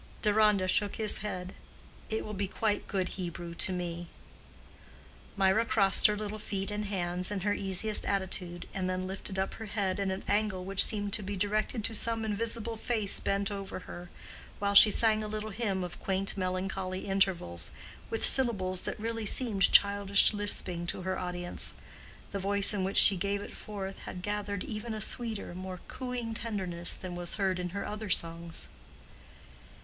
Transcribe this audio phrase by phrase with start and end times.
[0.23, 1.53] Deronda shook his head.
[2.09, 4.07] "It will be quite good Hebrew to me."
[5.37, 9.53] Mirah crossed her little feet and hands in her easiest attitude, and then lifted up
[9.53, 13.51] her head at an angle which seemed to be directed to some invisible face bent
[13.51, 14.09] over her,
[14.57, 17.69] while she sang a little hymn of quaint melancholy intervals,
[18.09, 21.75] with syllables that really seemed childish lisping to her audience;
[22.31, 26.33] the voice in which she gave it forth had gathered even a sweeter, more cooing
[26.33, 28.69] tenderness than was heard in her other songs.